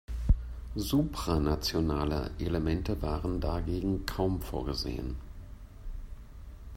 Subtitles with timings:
[0.73, 5.15] Supranationale Elemente waren dagegen kaum vorgesehen.